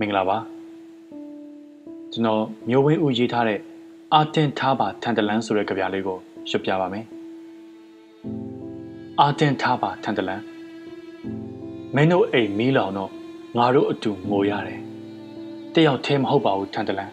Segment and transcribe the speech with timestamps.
[0.00, 0.38] မင်္ဂလာပါ
[2.12, 3.60] ကျွန်တော်မျိုးဝင်းဦးရေးထားတဲ့
[4.14, 6.18] အာတင်ထားပါထန်တလန်းဆိုတဲ့ကြပြလေးကို
[6.50, 7.04] ရွတ်ပြပါမယ်
[9.20, 10.42] အာတင်ထားပါထန်တလန်း
[11.94, 13.10] မင်းတို့အိမ်မီးလောင်တော့
[13.56, 14.80] ငါတို့အတူငိုရတယ်
[15.74, 17.12] တယောက်တည်းမဟုတ်ပါဘူးထန်တလန်း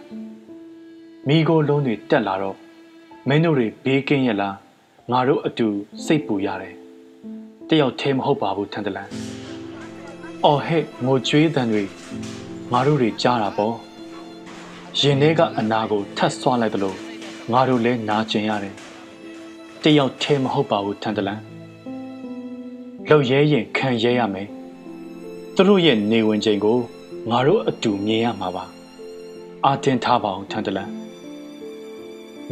[1.29, 2.57] မိโกလုံးတွေတက်လာတော့
[3.27, 4.55] မင်းတို့တွေဘေးကင်းရလား
[5.11, 5.67] ငါတို့အတူ
[6.05, 6.75] စိတ်ပူရတယ်
[7.67, 9.09] တယောက်တည်းမဟုတ်ပါဘူးထန်တလန်း
[10.45, 11.83] အော်ဟဲ့ငိုကြွေးတန်တွေ
[12.71, 13.75] ငါတို့တွေကြားတာပေါ့
[14.99, 16.95] ရင်ထဲကအနာကိုထတ်ဆွလိုက်သလို
[17.51, 18.75] ငါတို့လည်းနာကျင်ရတယ်
[19.83, 21.39] တယောက်ထဲမဟုတ်ပါဘူးထန်တလန်
[23.09, 24.47] လောက်ရဲရင်ခံရဲရမယ်
[25.55, 26.77] သူတို့ရဲ့နေဝင်ချိန်ကို
[27.29, 28.65] ငါတို့အတူမြင်ရမှာပါ
[29.65, 31.04] အာတင်ထားပါအောင်ထန်တလန်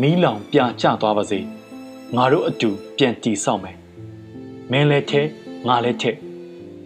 [0.02, 1.40] မီးလောင်ပြကျသွားပါစေ
[2.16, 3.78] ငါတို့အတူပြန်တည်ဆောက်မယ်
[4.72, 5.22] မင်းလည်းထဲ
[5.68, 6.12] ငါလည်းထဲ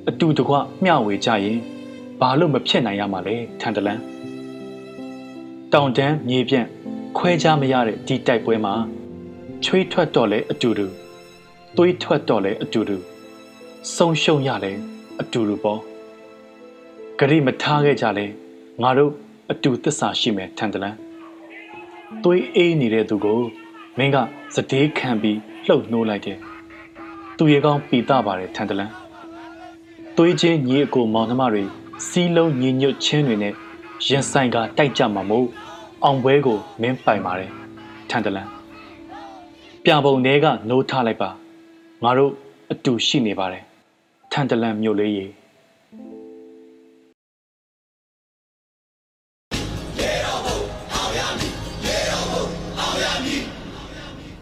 [0.10, 1.60] အတူတကွမျှဝေကြရင်
[2.20, 4.00] ဘာလို့မဖြစ်နိုင်ရမှာလဲထန်တလန်
[5.74, 6.68] တောင်တန်းမြေပြန့်
[7.18, 8.74] ခွဲခြားမရတဲ့ဒီတိုက်ပွဲမှာ
[9.64, 10.86] ချွေးထွက်တော့လဲအတူတူ
[11.78, 12.98] သွေးထွက်တော့လဲအတူတူ
[13.96, 14.72] ဆုံးရှုံးရလဲ
[15.22, 15.80] အတူတူပေါ့
[17.20, 18.26] ဂရိမထားခဲ့ကြလဲ
[18.82, 19.12] ငါတို့
[19.52, 20.96] အတူသစ္စာရှိမယ်ထန်တလန်
[22.24, 23.40] သွေးအေးနေတဲ့သူကို
[23.98, 24.18] မင်းက
[24.56, 26.38] စတေးခံပြီးလှုပ်နှိုးလိုက်တယ်
[27.38, 28.92] သူရေကောင်းပီတာပါတယ်ထန်တလန်
[30.18, 31.64] သွေးချင်းညီအကိုမောင်နှမတွေ
[32.08, 33.54] စီးလုံးညီညွတ်ချင်းတွေနဲ့
[34.08, 35.48] ရင်ဆိုင်ကတိုက်ကြမှာမို့
[36.04, 37.52] အောင်ပွဲကိုမင်းပိုင်ပါတယ်
[38.10, 38.48] ထန်တလန်
[39.84, 41.30] ပြပုံထဲကနိုးထားလိုက်ပါ
[42.04, 42.32] ငါတို့
[42.72, 43.64] အတူရှိနေပါတယ်
[44.32, 45.26] ထန်တလန်မြို့လေးရေ